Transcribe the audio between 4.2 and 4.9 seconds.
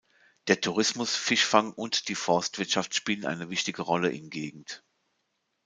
Gegend.